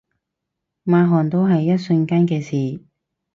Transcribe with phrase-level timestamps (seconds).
[0.83, 2.79] 抹汗都係一瞬間嘅事